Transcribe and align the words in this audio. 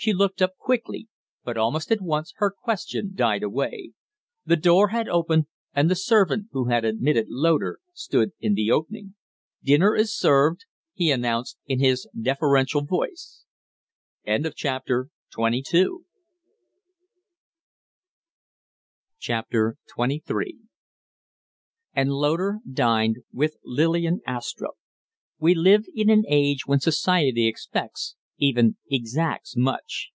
She 0.00 0.12
looked 0.12 0.40
up 0.40 0.56
quickly; 0.58 1.08
but 1.42 1.56
almost 1.56 1.90
at 1.90 2.00
once 2.00 2.32
her 2.36 2.52
question 2.52 3.16
died 3.16 3.42
away. 3.42 3.94
The 4.46 4.54
door 4.54 4.90
had 4.90 5.08
opened, 5.08 5.46
and 5.74 5.90
the 5.90 5.96
servant 5.96 6.46
who 6.52 6.66
had 6.66 6.84
admitted 6.84 7.26
Loder 7.28 7.80
stood 7.94 8.30
in 8.38 8.54
the 8.54 8.70
opening. 8.70 9.16
"Dinner 9.60 9.96
is 9.96 10.16
served!" 10.16 10.66
he 10.94 11.10
announced, 11.10 11.58
in 11.66 11.80
his 11.80 12.06
deferential 12.16 12.82
voice. 12.84 13.44
XXIII 14.24 14.52
And 21.92 22.10
Loder 22.12 22.58
dined 22.72 23.16
with 23.32 23.56
Lillian 23.64 24.20
Astrupp. 24.28 24.78
We 25.40 25.56
live 25.56 25.86
in 25.92 26.08
an 26.08 26.22
age 26.28 26.68
when 26.68 26.78
society 26.78 27.48
expects, 27.48 28.14
even 28.40 28.76
exacts, 28.88 29.56
much. 29.56 30.12